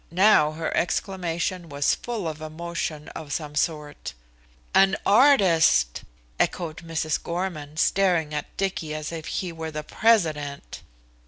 Now 0.09 0.53
her 0.53 0.75
exclamation 0.75 1.69
was 1.69 1.93
full 1.93 2.27
of 2.27 2.41
emotion 2.41 3.09
of 3.09 3.31
some 3.31 3.53
sort. 3.53 4.15
"An 4.73 4.95
artist!" 5.05 6.01
echoed 6.39 6.77
Mrs. 6.77 7.21
Gorman, 7.21 7.77
staring 7.77 8.33
at 8.33 8.57
Dicky 8.57 8.95
as 8.95 9.11
if 9.11 9.27
he 9.27 9.51
were 9.51 9.69
the 9.69 9.83
President. 9.83 10.81